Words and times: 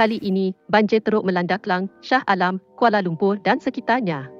Kali 0.00 0.16
ini, 0.24 0.56
banjir 0.72 1.04
teruk 1.04 1.28
melanda 1.28 1.60
Kelang, 1.60 1.84
Shah 2.00 2.24
Alam, 2.24 2.56
Kuala 2.80 3.04
Lumpur 3.04 3.36
dan 3.44 3.60
sekitarnya. 3.60 4.32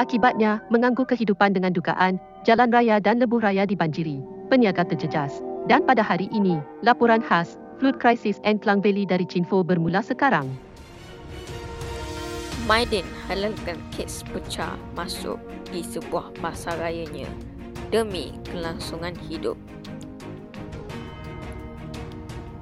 Akibatnya, 0.00 0.64
mengganggu 0.72 1.04
kehidupan 1.04 1.52
dengan 1.52 1.76
dugaan, 1.76 2.16
jalan 2.48 2.72
raya 2.72 2.96
dan 2.96 3.20
lebuh 3.20 3.36
raya 3.36 3.68
dibanjiri, 3.68 4.24
peniaga 4.48 4.88
terjejas. 4.88 5.44
Dan 5.68 5.84
pada 5.84 6.00
hari 6.00 6.32
ini, 6.32 6.56
laporan 6.80 7.20
khas, 7.20 7.60
Flood 7.76 8.00
Crisis 8.00 8.40
and 8.48 8.64
Klang 8.64 8.80
Valley 8.80 9.04
dari 9.04 9.28
Cinfo 9.28 9.60
bermula 9.60 10.00
sekarang. 10.00 10.48
Maiden 12.64 13.04
halalkan 13.28 13.76
kes 13.92 14.24
pecah 14.32 14.72
masuk 14.96 15.36
di 15.68 15.84
sebuah 15.84 16.32
pasar 16.40 16.80
rayanya 16.80 17.28
demi 17.92 18.32
kelangsungan 18.48 19.12
hidup. 19.28 19.60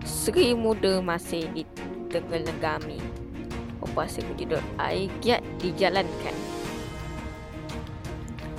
Seri 0.02 0.58
muda 0.58 0.98
masih 0.98 1.46
ditenggelenggami. 2.20 3.00
Operasi 3.84 4.24
kujidot 4.24 4.64
air 4.80 5.12
giat 5.20 5.44
dijalankan. 5.60 6.36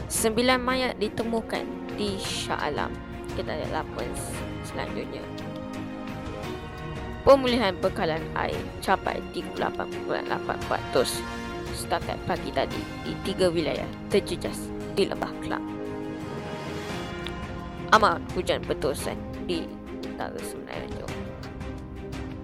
Sembilan 0.07 0.59
mayat 0.61 0.93
ditemukan 1.01 1.65
di 1.99 2.15
Shah 2.21 2.69
Alam. 2.69 2.93
Kita 3.35 3.53
lihat 3.53 3.71
laporan 3.73 4.13
selanjutnya. 4.65 5.21
Pemulihan 7.27 7.75
bekalan 7.83 8.23
air 8.39 8.55
capai 8.79 9.19
38.8% 9.35 10.31
setakat 11.75 12.15
pagi 12.23 12.49
tadi 12.55 12.79
di 13.03 13.11
tiga 13.27 13.51
wilayah 13.51 13.85
terjejas 14.07 14.71
di 14.95 15.05
Lembah 15.05 15.29
Kelang. 15.43 15.67
Amat 17.91 18.23
hujan 18.31 18.63
berterusan 18.63 19.19
di 19.43 19.67
utara 20.07 20.39
Semenanjung 20.39 21.11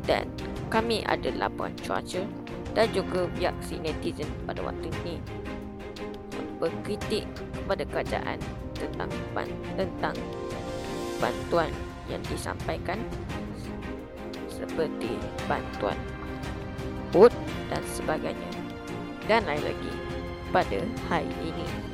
dan 0.03 0.27
kami 0.73 1.05
ada 1.05 1.29
laporan 1.37 1.69
cuaca 1.85 2.25
dan 2.73 2.89
juga 2.89 3.29
reaksi 3.37 3.77
netizen 3.77 4.25
pada 4.49 4.65
waktu 4.65 4.89
ini 5.05 5.21
berkritik 6.57 7.29
kepada 7.53 7.85
kerajaan 7.85 8.41
tentang 8.73 9.13
tentang 9.77 10.17
bantuan 11.21 11.69
yang 12.09 12.25
disampaikan 12.25 12.97
seperti 14.49 15.13
bantuan 15.45 15.95
food 17.13 17.29
dan 17.69 17.85
sebagainya 17.93 18.51
dan 19.29 19.45
lain 19.45 19.61
lagi 19.61 19.93
pada 20.49 20.81
hari 21.05 21.29
ini. 21.45 21.92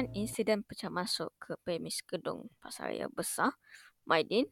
Sesulan 0.00 0.16
insiden 0.16 0.60
pecah 0.64 0.88
masuk 0.88 1.28
ke 1.36 1.60
premis 1.60 2.00
gedung 2.00 2.48
Pasaraya 2.64 3.04
Besar, 3.12 3.52
Maidin, 4.08 4.48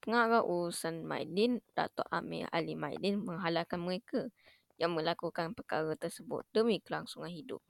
pengarah 0.00 0.40
urusan 0.40 1.04
Maidin, 1.04 1.60
Dato' 1.76 2.08
Amir 2.08 2.48
Ali 2.48 2.72
Maidin 2.72 3.20
menghalalkan 3.20 3.76
mereka 3.76 4.32
yang 4.80 4.96
melakukan 4.96 5.52
perkara 5.52 5.92
tersebut 6.00 6.48
demi 6.48 6.80
kelangsungan 6.80 7.28
hidup. 7.28 7.60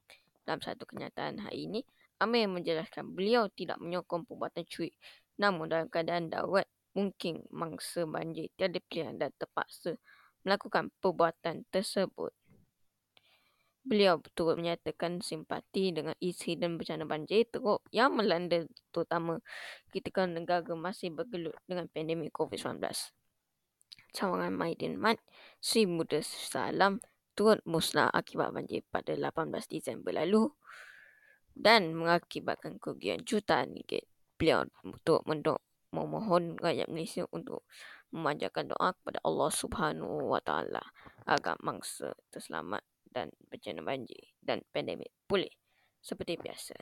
Dalam 0.47 0.63
satu 0.63 0.87
kenyataan 0.87 1.43
hari 1.43 1.67
ini, 1.67 1.83
Amir 2.23 2.47
menjelaskan 2.47 3.11
beliau 3.11 3.51
tidak 3.51 3.83
menyokong 3.83 4.23
perbuatan 4.23 4.63
curi. 4.63 4.95
Namun 5.43 5.67
dalam 5.67 5.91
keadaan 5.91 6.31
darurat, 6.31 6.71
mungkin 6.95 7.43
mangsa 7.51 8.07
banjir 8.07 8.55
tiada 8.55 8.79
pilihan 8.87 9.19
dan 9.19 9.35
terpaksa 9.35 9.99
melakukan 10.47 10.95
perbuatan 11.03 11.67
tersebut. 11.75 12.31
Beliau 13.87 14.19
turut 14.35 14.59
menyatakan 14.59 15.23
simpati 15.23 15.95
dengan 15.95 16.19
isi 16.19 16.59
dan 16.59 16.75
bencana 16.75 17.07
banjir 17.07 17.47
teruk 17.47 17.87
yang 17.95 18.19
melanda 18.19 18.67
terutama 18.91 19.39
ketika 19.95 20.27
negara 20.27 20.75
masih 20.75 21.15
bergelut 21.15 21.55
dengan 21.71 21.87
pandemik 21.95 22.35
COVID-19. 22.35 22.83
Cawangan 24.11 24.51
Maidin 24.59 24.99
Mat, 24.99 25.23
Sri 25.63 25.87
Muda 25.87 26.19
Salam 26.19 26.99
turut 27.39 27.63
musnah 27.63 28.11
akibat 28.11 28.51
banjir 28.51 28.83
pada 28.91 29.15
18 29.15 29.55
Disember 29.71 30.11
lalu 30.11 30.51
dan 31.55 31.95
mengakibatkan 31.95 32.83
kerugian 32.83 33.23
jutaan 33.23 33.71
ringgit. 33.71 34.11
Beliau 34.35 34.67
turut 35.07 35.23
mendok 35.31 35.63
memohon 35.95 36.59
rakyat 36.59 36.91
Malaysia 36.91 37.23
untuk 37.31 37.63
memanjatkan 38.11 38.67
doa 38.67 38.99
kepada 38.99 39.23
Allah 39.23 39.51
Subhanahu 39.55 40.35
Wa 40.35 40.43
Taala 40.43 40.83
agar 41.23 41.55
mangsa 41.63 42.19
terselamat 42.35 42.83
dan 43.17 43.33
bencana 43.49 43.81
banjir 43.81 44.37
dan 44.45 44.61
pandemik 44.69 45.09
pulih 45.25 45.49
seperti 46.05 46.37
biasa. 46.37 46.77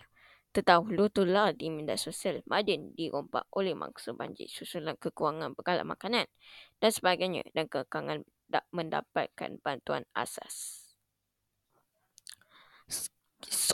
Terdahulu 0.55 1.11
itulah 1.11 1.51
di 1.55 1.71
media 1.71 1.99
sosial 1.99 2.43
Madin 2.51 2.95
dirompak 2.95 3.47
oleh 3.55 3.75
mangsa 3.75 4.15
banjir 4.15 4.51
susulan 4.51 4.99
kekurangan 4.99 5.55
bekalan 5.55 5.87
makanan 5.87 6.27
dan 6.79 6.91
sebagainya 6.91 7.47
dan 7.55 7.71
kekangan 7.71 8.27
mendapatkan 8.71 9.59
bantuan 9.63 10.07
asas. 10.15 10.87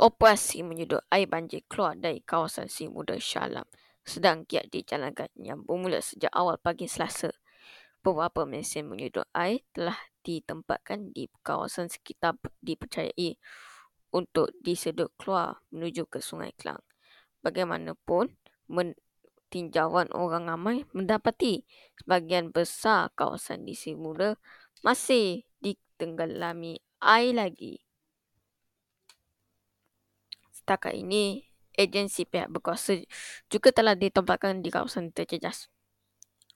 Operasi 0.00 0.64
menyedot 0.64 1.04
air 1.12 1.28
banjir 1.28 1.60
keluar 1.68 1.96
dari 1.96 2.24
kawasan 2.24 2.72
Si 2.72 2.88
Muda 2.88 3.20
Syalam 3.20 3.68
sedang 4.00 4.48
giat 4.48 4.72
dijalankan 4.72 5.28
yang 5.36 5.60
bermula 5.60 6.00
sejak 6.00 6.32
awal 6.32 6.56
pagi 6.56 6.88
Selasa. 6.88 7.28
Beberapa 8.00 8.48
mesin 8.48 8.88
menyedot 8.88 9.28
air 9.36 9.60
telah 9.76 10.00
ditempatkan 10.24 11.12
di 11.12 11.28
kawasan 11.44 11.88
sekitar 11.88 12.36
dipercayai 12.60 13.36
untuk 14.10 14.50
disedut 14.60 15.14
keluar 15.16 15.62
menuju 15.70 16.06
ke 16.10 16.18
Sungai 16.18 16.52
Kelang. 16.58 16.82
Bagaimanapun, 17.40 18.36
tinjauan 19.50 20.08
orang 20.14 20.46
ramai 20.46 20.86
mendapati 20.94 21.66
sebahagian 21.98 22.54
besar 22.54 23.10
kawasan 23.18 23.66
di 23.66 23.74
Simula 23.74 24.38
masih 24.86 25.42
ditenggelami 25.58 26.78
air 27.02 27.34
lagi. 27.34 27.82
Setakat 30.54 30.94
ini, 30.94 31.50
agensi 31.74 32.28
pihak 32.28 32.52
berkuasa 32.52 33.00
juga 33.50 33.74
telah 33.74 33.98
ditempatkan 33.98 34.62
di 34.62 34.70
kawasan 34.70 35.10
terjejas 35.10 35.72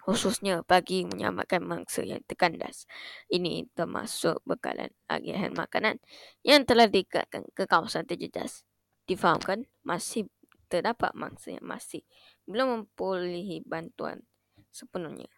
khususnya 0.05 0.61
bagi 0.69 1.09
menyelamatkan 1.09 1.65
mangsa 1.65 2.05
yang 2.05 2.21
terkandas. 2.29 2.85
Ini 3.33 3.73
termasuk 3.73 4.45
bekalan 4.45 4.93
agihan 5.09 5.57
makanan 5.57 5.97
yang 6.45 6.69
telah 6.69 6.85
diikatkan 6.93 7.49
ke 7.57 7.65
kawasan 7.65 8.05
terjejas. 8.05 8.69
Difahamkan 9.09 9.65
masih 9.81 10.29
terdapat 10.69 11.17
mangsa 11.17 11.57
yang 11.57 11.65
masih 11.65 12.05
belum 12.45 12.85
mempulihi 12.85 13.65
bantuan 13.65 14.21
sepenuhnya. 14.69 15.33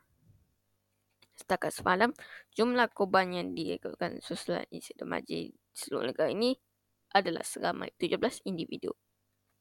Setakat 1.38 1.70
semalam, 1.70 2.10
jumlah 2.56 2.90
korban 2.90 3.30
yang 3.30 3.48
diikutkan 3.54 4.18
susulan 4.18 4.66
insiden 4.74 5.06
majlis 5.06 5.54
seluruh 5.76 6.10
negara 6.10 6.32
ini 6.32 6.56
adalah 7.14 7.44
seramai 7.44 7.92
17 8.00 8.48
individu. 8.48 8.90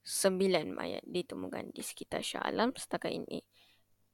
Sembilan 0.06 0.72
mayat 0.72 1.04
ditemukan 1.04 1.76
di 1.76 1.82
sekitar 1.84 2.24
Shah 2.24 2.46
Alam 2.46 2.72
setakat 2.78 3.12
ini 3.12 3.42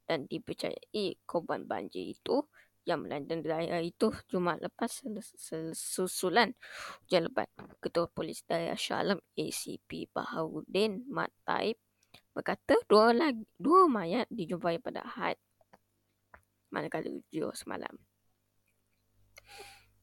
dan 0.06 0.26
dipercayai 0.28 1.22
korban 1.26 1.66
banjir 1.66 2.16
itu 2.16 2.46
yang 2.82 3.06
melanda 3.06 3.38
daerah 3.38 3.82
itu 3.82 4.10
Jumaat 4.26 4.58
lepas 4.62 5.06
susulan 5.78 6.50
hujan 7.06 7.30
lebat. 7.30 7.50
Ketua 7.78 8.10
Polis 8.10 8.42
Daerah 8.46 8.78
Shalom 8.78 9.22
ACP 9.38 10.10
Baharudin 10.10 11.06
Mat 11.06 11.30
Taib 11.46 11.78
berkata 12.32 12.80
dua, 12.88 13.12
lagi, 13.14 13.44
dua 13.60 13.86
mayat 13.86 14.26
dijumpai 14.32 14.82
pada 14.82 15.04
Ahad 15.06 15.38
manakala 16.72 17.12
ujian 17.12 17.52
semalam. 17.52 17.92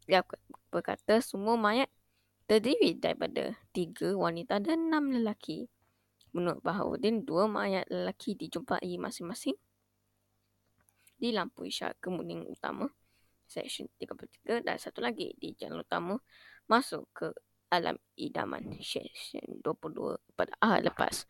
Dia 0.05 0.25
berkata 0.69 1.20
semua 1.20 1.56
mayat 1.56 1.88
terdiri 2.49 2.96
daripada 2.96 3.56
tiga 3.72 4.12
wanita 4.17 4.61
dan 4.61 4.88
enam 4.88 5.12
lelaki. 5.12 5.69
Menurut 6.32 6.61
Baharudin, 6.61 7.25
dua 7.25 7.49
mayat 7.49 7.88
lelaki 7.88 8.37
dijumpai 8.37 9.00
masing-masing 9.00 9.56
di 11.19 11.35
lampu 11.35 11.67
isyarat 11.67 11.99
kemuning 11.99 12.47
utama 12.47 12.87
seksyen 13.49 13.91
33 13.99 14.62
dan 14.62 14.76
satu 14.79 15.03
lagi 15.03 15.35
di 15.37 15.56
jalan 15.59 15.82
utama 15.82 16.15
masuk 16.70 17.09
ke 17.17 17.26
alam 17.69 17.97
idaman 18.17 18.81
seksyen 18.81 19.61
22 19.61 20.17
pada 20.37 20.53
ahad 20.62 20.88
lepas. 20.88 21.29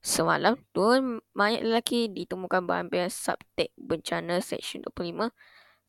Semalam, 0.00 0.56
dua 0.72 0.96
mayat 1.36 1.60
lelaki 1.60 2.08
ditemukan 2.08 2.64
berhampiran 2.64 3.12
subtek 3.12 3.68
bencana 3.76 4.40
seksyen 4.40 4.80
25. 4.96 5.28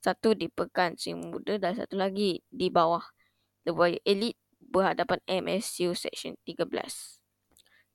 Satu 0.02 0.34
di 0.36 0.52
Pekan 0.52 1.00
Sing 1.00 1.32
Muda 1.32 1.56
dan 1.62 1.78
satu 1.78 1.96
lagi 1.96 2.44
di 2.52 2.68
bawah 2.68 3.06
Lebuaya 3.64 4.02
Elit 4.04 4.36
berhadapan 4.60 5.22
MSU 5.30 5.96
seksyen 5.96 6.36
13. 6.44 6.68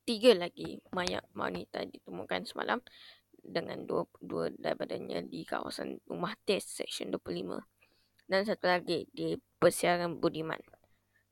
Tiga 0.06 0.32
lagi 0.38 0.78
mayat 0.94 1.26
wanita 1.34 1.82
ditemukan 1.84 2.46
semalam 2.46 2.78
dengan 3.46 3.86
dua, 3.86 4.04
dua 4.18 4.50
daripadanya 4.50 5.22
di 5.22 5.46
kawasan 5.46 6.02
rumah 6.10 6.34
test 6.42 6.82
Seksyen 6.82 7.14
25. 7.14 7.62
Dan 8.26 8.42
satu 8.42 8.66
lagi 8.66 9.06
di 9.14 9.38
Persiaran 9.38 10.18
Budiman. 10.18 10.58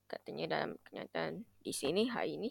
Katanya 0.07 0.47
dalam 0.47 0.79
kenyataan 0.87 1.43
di 1.59 1.73
sini 1.75 2.07
hari 2.07 2.39
ini, 2.39 2.51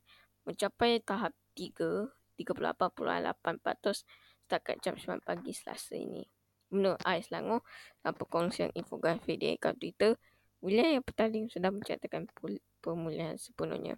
mencapai 0.48 1.04
tahap 1.04 1.36
3 1.54 2.08
38.8% 2.34 4.02
setakat 4.44 4.84
jam 4.84 5.00
9 5.00 5.24
pagi 5.24 5.56
Selasa 5.56 5.96
ini. 5.96 6.28
Menurut 6.68 7.00
Ais 7.08 7.32
Selangor 7.32 7.64
dan 8.04 8.12
perkongsian 8.12 8.68
infografik 8.76 9.40
di 9.40 9.56
akaun 9.56 9.80
Twitter, 9.80 10.20
wilayah 10.60 11.00
Petaling 11.00 11.48
sudah 11.48 11.72
mencatatkan 11.72 12.28
pemulihan 12.84 13.40
sepenuhnya. 13.40 13.96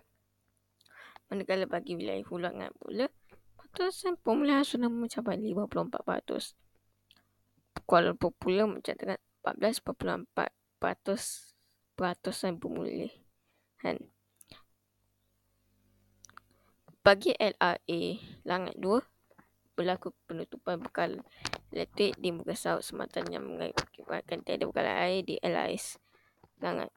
Manakala 1.26 1.66
bagi 1.66 1.98
wilayah 1.98 2.22
Hulangan 2.30 2.70
pula, 2.78 3.10
pertuasan 3.58 4.14
pemulihan 4.22 4.62
sudah 4.62 4.86
mencapai 4.86 5.42
54%. 5.42 6.54
Kuala 7.86 8.14
Lumpur 8.14 8.30
pula 8.38 8.66
mencatatkan 8.70 9.18
14.4% 9.42 10.30
peratusan 11.98 12.58
pemulihan. 12.58 13.96
Bagi 17.06 17.30
LRA 17.38 18.00
Langat 18.42 18.74
2, 18.82 19.15
berlaku 19.76 20.16
penutupan 20.24 20.80
bekal 20.80 21.20
elektrik 21.68 22.16
di 22.16 22.32
muka 22.32 22.56
saut 22.56 22.80
sematan 22.80 23.28
yang 23.28 23.44
mengakibatkan 23.44 24.40
tiada 24.40 24.64
bekalan 24.64 24.96
air 24.96 25.20
di 25.22 25.36
LIS 25.44 26.00
Langat 26.64 26.88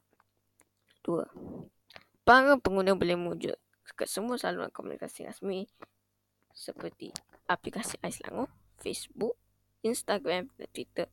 2. 1.04 2.24
Para 2.24 2.56
pengguna 2.56 2.96
boleh 2.96 3.20
merujuk 3.20 3.60
ke 3.92 4.08
semua 4.08 4.40
saluran 4.40 4.72
komunikasi 4.72 5.28
rasmi 5.28 5.68
seperti 6.56 7.12
aplikasi 7.44 8.00
Ais 8.00 8.16
Selangor, 8.16 8.48
Facebook, 8.80 9.36
Instagram 9.84 10.48
dan 10.56 10.68
Twitter 10.72 11.08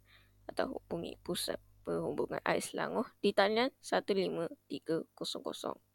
atau 0.48 0.80
hubungi 0.80 1.20
Pusat 1.20 1.60
Perhubungan 1.84 2.40
Ais 2.48 2.72
Selangor 2.72 3.12
di 3.20 3.36
talian 3.36 3.76
15300. 3.84 5.87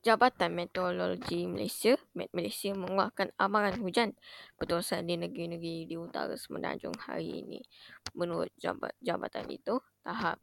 Jabatan 0.00 0.56
Meteorologi 0.56 1.44
Malaysia, 1.44 1.92
Met 2.16 2.32
Malaysia 2.32 2.72
mengeluarkan 2.72 3.36
amaran 3.36 3.76
hujan 3.84 4.16
berterusan 4.56 5.04
di 5.04 5.20
negeri-negeri 5.20 5.84
di 5.84 6.00
utara 6.00 6.32
semenanjung 6.40 6.96
hari 7.04 7.44
ini. 7.44 7.60
Menurut 8.16 8.48
jabat, 8.56 8.96
jabatan 9.04 9.44
itu, 9.52 9.76
tahap 10.00 10.40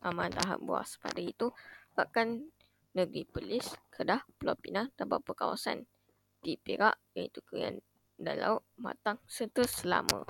amaran 0.00 0.32
tahap 0.32 0.64
buas 0.64 0.96
pada 0.96 1.20
itu 1.20 1.52
bahkan 1.92 2.48
negeri 2.96 3.28
Perlis, 3.28 3.68
Kedah, 3.92 4.24
Pulau 4.40 4.56
Pinang 4.56 4.88
dan 4.96 5.12
beberapa 5.12 5.44
kawasan 5.44 5.84
di 6.40 6.56
Perak 6.56 6.96
iaitu 7.12 7.44
Kerian 7.44 7.84
dan 8.16 8.40
Laut, 8.40 8.64
Matang 8.80 9.20
serta 9.28 9.68
Selama. 9.68 10.24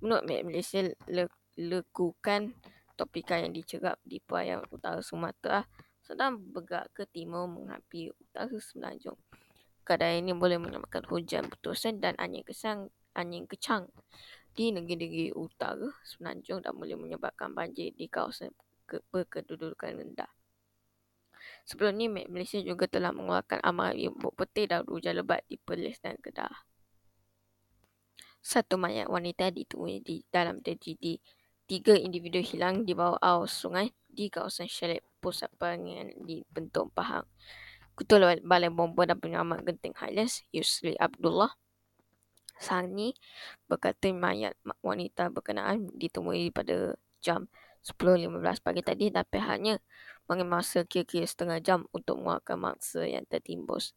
Menurut 0.00 0.24
Met 0.24 0.48
Malaysia, 0.48 0.88
le- 1.04 1.36
lekukan 1.60 2.56
topika 2.96 3.36
yang 3.36 3.52
dicerap 3.52 4.00
di 4.08 4.24
perayaan 4.24 4.64
utara 4.72 5.04
Sumatera 5.04 5.68
sedang 6.10 6.42
bergerak 6.42 6.90
ke 6.90 7.06
timur 7.06 7.46
menghampiri 7.46 8.10
utara 8.10 8.50
semenanjung. 8.50 9.14
Keadaan 9.86 10.26
ini 10.26 10.34
boleh 10.34 10.58
menyebabkan 10.58 11.06
hujan 11.06 11.46
berterusan 11.46 12.02
dan 12.02 12.18
angin 12.18 12.42
kesang, 12.42 12.90
angin 13.14 13.46
kecang 13.46 13.86
di 14.50 14.74
negeri-negeri 14.74 15.30
utara 15.38 15.86
semenanjung 16.02 16.66
dan 16.66 16.74
boleh 16.74 16.98
menyebabkan 16.98 17.54
banjir 17.54 17.94
di 17.94 18.10
kawasan 18.10 18.50
ke- 18.90 19.06
berkedudukan 19.14 19.94
rendah. 19.94 20.26
Sebelum 21.62 21.94
ini, 21.96 22.26
Malaysia 22.26 22.58
juga 22.58 22.90
telah 22.90 23.14
mengeluarkan 23.14 23.62
amaran 23.62 23.94
ibu 23.96 24.34
peti 24.34 24.66
dan 24.66 24.82
hujan 24.90 25.22
lebat 25.22 25.46
di 25.46 25.56
Perlis 25.56 26.02
dan 26.02 26.18
Kedah. 26.18 26.66
Satu 28.42 28.74
mayat 28.80 29.06
wanita 29.06 29.52
ditemui 29.54 30.02
di 30.02 30.26
dalam 30.26 30.58
terjadi 30.58 31.20
tiga 31.70 31.94
individu 31.94 32.42
hilang 32.42 32.82
di 32.82 32.98
bawah 32.98 33.14
air 33.22 33.46
sungai 33.46 33.94
di 34.10 34.26
kawasan 34.26 34.66
Shelip 34.66 35.06
Pusat 35.22 35.54
Perangian 35.54 36.10
di 36.26 36.42
Bentuk 36.50 36.90
Pahang. 36.90 37.30
Ketua 37.94 38.34
Balai 38.42 38.74
Bomba 38.74 39.06
dan 39.06 39.22
Penyelamat 39.22 39.62
Genting 39.62 39.94
Highlands, 39.94 40.42
Yusri 40.50 40.98
Abdullah 40.98 41.54
Sani 42.58 43.14
berkata 43.70 44.10
mayat 44.10 44.58
wanita 44.82 45.30
berkenaan 45.30 45.86
ditemui 45.94 46.50
pada 46.50 46.98
jam 47.22 47.46
10.15 47.86 48.66
pagi 48.66 48.82
tadi 48.82 49.06
dan 49.14 49.22
pihaknya 49.30 49.78
mengambil 50.26 50.58
masa 50.58 50.82
kira-kira 50.82 51.22
setengah 51.22 51.62
jam 51.62 51.86
untuk 51.94 52.18
mengeluarkan 52.18 52.58
mangsa 52.58 53.06
yang 53.06 53.22
tertimbus. 53.30 53.94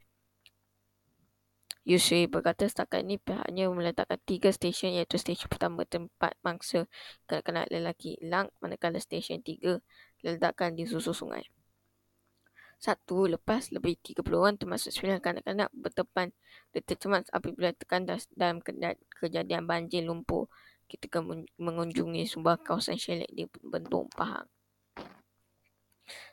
Yusri 1.83 2.31
berkata 2.31 2.63
setakat 2.63 3.03
ini 3.03 3.19
pihaknya 3.19 3.67
meletakkan 3.67 4.15
tiga 4.23 4.47
stesen 4.55 4.95
iaitu 4.95 5.19
stesen 5.19 5.51
pertama 5.51 5.83
tempat 5.83 6.31
mangsa 6.39 6.87
kanak-kanak 7.27 7.67
lelaki 7.67 8.15
hilang 8.23 8.47
manakala 8.63 9.03
stesen 9.03 9.43
tiga 9.43 9.83
diletakkan 10.23 10.79
di 10.79 10.87
susu 10.87 11.11
sungai. 11.11 11.43
Satu, 12.79 13.31
lepas 13.31 13.71
lebih 13.71 13.95
30 13.99 14.27
orang 14.35 14.55
termasuk 14.59 14.91
9 14.91 15.23
kanak-kanak 15.23 15.71
bertepan 15.71 16.35
tercemas 16.71 17.27
apabila 17.31 17.71
tekan 17.71 18.03
dalam 18.35 18.59
kejadian 19.19 19.63
banjir 19.63 20.03
lumpur 20.03 20.51
ketika 20.87 21.23
mengunjungi 21.59 22.27
sebuah 22.27 22.59
kawasan 22.59 22.99
syelek 22.99 23.31
di 23.31 23.47
Bentong 23.63 24.11
Pahang. 24.11 24.51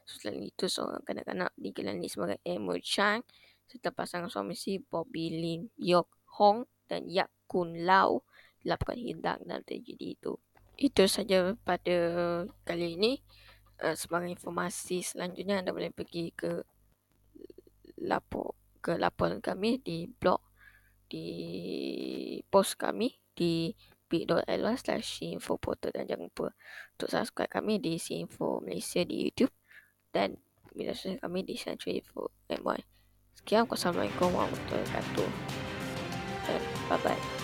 Selain 0.02 0.42
itu, 0.42 0.66
seorang 0.66 1.06
kanak-kanak 1.06 1.54
digelani 1.54 2.10
sebagai 2.10 2.42
Emma 2.42 2.75
Chang 2.82 3.22
serta 3.70 3.94
pasangan 3.94 4.26
suami 4.26 4.58
si 4.58 4.82
Bobby 4.82 5.30
Lin 5.30 5.70
Yok 5.78 6.10
Hong 6.42 6.66
dan 6.90 7.06
Yak 7.06 7.30
Kun 7.46 7.86
Lau 7.86 8.26
dilaporkan 8.58 8.98
hilang 8.98 9.38
dalam 9.46 9.62
tragedi 9.62 10.18
itu. 10.18 10.34
Itu 10.74 11.06
saja 11.06 11.54
pada 11.62 11.96
kali 12.66 12.98
ini 12.98 13.22
uh, 13.86 13.94
sebagai 13.94 14.26
informasi 14.34 15.06
selanjutnya 15.06 15.62
anda 15.62 15.70
boleh 15.70 15.94
pergi 15.94 16.34
ke 16.34 16.66
lapor 18.02 18.58
ke 18.80 18.96
laporan 18.96 19.44
kami 19.44 19.78
di 19.78 20.08
blog 20.08 20.40
di 21.06 21.26
post 22.48 22.80
kami 22.80 23.12
di 23.36 23.70
bit.ly 24.10 24.74
slash 24.74 25.22
info 25.22 25.54
portal 25.60 25.94
dan 25.94 26.08
jangan 26.08 26.26
lupa 26.26 26.48
untuk 26.98 27.08
subscribe 27.12 27.52
kami 27.52 27.78
di 27.78 27.94
Info 28.18 28.58
Malaysia 28.58 29.06
di 29.06 29.30
YouTube 29.30 29.54
dan 30.10 30.34
media 30.74 30.96
sosial 30.96 31.22
kami 31.22 31.46
di 31.46 31.54
Century 31.54 32.02
Info 32.02 32.34
MY. 32.50 33.00
Sekian, 33.40 33.66
Wassalamualaikum 33.66 34.30
warahmatullahi 34.30 34.85
wabarakatuh. 34.85 35.30
Dan 36.47 36.62
bye-bye. 36.87 37.39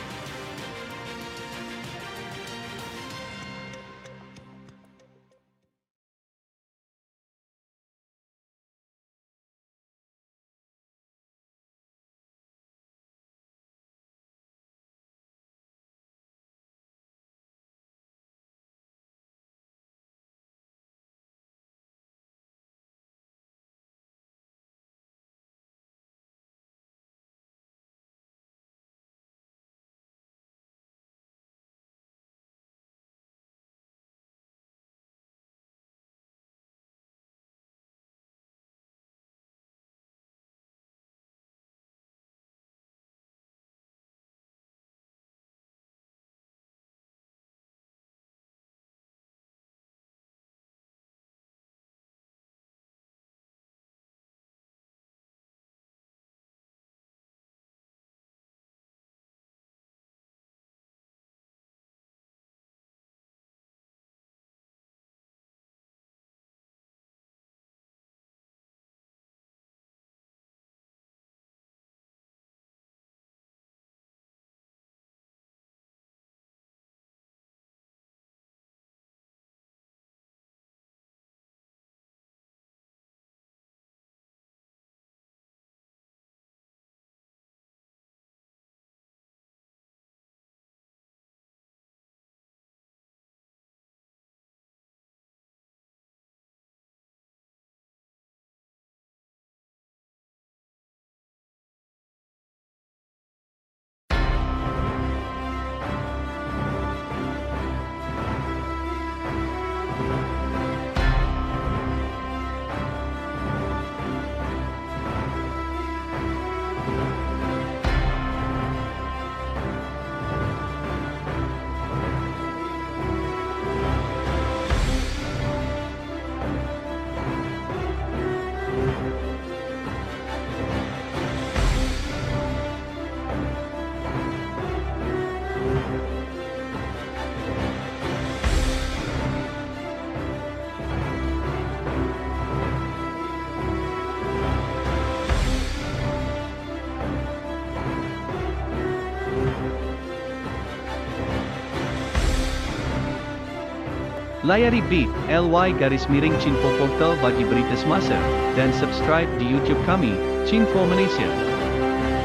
Layari 154.46 154.78
bit.ly 154.86 155.74
garis 155.74 156.06
miring 156.06 156.38
Cinfo 156.38 156.70
Portal 156.78 157.18
bagi 157.18 157.42
berita 157.42 157.74
semasa 157.74 158.14
dan 158.54 158.70
subscribe 158.70 159.26
di 159.42 159.44
YouTube 159.50 159.82
kami, 159.82 160.14
Cinfo 160.46 160.86
Malaysia. 160.86 161.26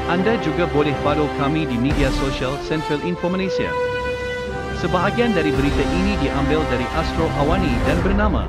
Anda 0.06 0.38
juga 0.38 0.70
boleh 0.70 0.94
follow 1.02 1.26
kami 1.42 1.66
di 1.66 1.74
media 1.74 2.14
sosial 2.22 2.54
Central 2.62 3.02
Info 3.02 3.26
Malaysia. 3.26 3.66
Sebahagian 4.78 5.34
dari 5.34 5.50
berita 5.50 5.82
ini 5.98 6.14
diambil 6.22 6.62
dari 6.70 6.86
Astro 6.94 7.26
Awani 7.42 7.74
dan 7.90 7.98
bernama 8.06 8.46